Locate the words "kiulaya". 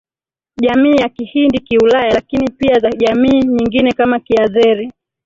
1.59-2.13